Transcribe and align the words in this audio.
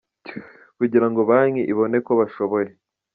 kugira 0.77 1.05
ngo 1.09 1.21
banki 1.29 1.61
ibone 1.71 1.97
ko 2.05 2.11
bashoboye. 2.19 2.69